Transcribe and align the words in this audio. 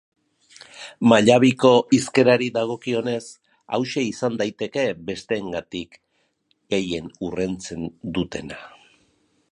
Mallabiko 1.11 1.73
hizkerari 1.97 2.47
dagokionez, 2.55 3.21
hauxe 3.77 4.07
izan 4.07 4.41
daiteke 4.41 4.87
besteengandik 5.11 6.01
gehien 6.75 7.15
urruntzen 7.29 7.87
dena. 8.37 8.63